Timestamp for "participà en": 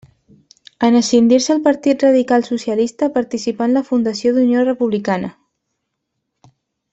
3.19-3.77